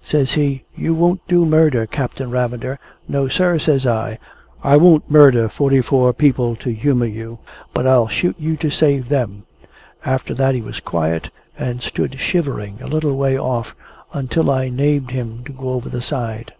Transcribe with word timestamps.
Says 0.00 0.34
he, 0.34 0.62
"You 0.76 0.94
won't 0.94 1.26
do 1.26 1.44
murder, 1.44 1.86
Captain 1.86 2.30
Ravender!" 2.30 2.78
"No, 3.08 3.26
sir," 3.26 3.58
says 3.58 3.84
I, 3.84 4.20
"I 4.62 4.76
won't 4.76 5.10
murder 5.10 5.48
forty 5.48 5.80
four 5.80 6.12
people 6.12 6.54
to 6.54 6.70
humour 6.72 7.06
you, 7.06 7.40
but 7.74 7.84
I'll 7.84 8.06
shoot 8.06 8.36
you 8.38 8.56
to 8.58 8.70
save 8.70 9.08
them." 9.08 9.42
After 10.04 10.34
that 10.34 10.54
he 10.54 10.62
was 10.62 10.78
quiet, 10.78 11.30
and 11.58 11.82
stood 11.82 12.20
shivering 12.20 12.78
a 12.80 12.86
little 12.86 13.16
way 13.16 13.36
off, 13.36 13.74
until 14.12 14.52
I 14.52 14.68
named 14.68 15.10
him 15.10 15.42
to 15.46 15.52
go 15.52 15.70
over 15.70 15.88
the 15.88 16.00
side. 16.00 16.52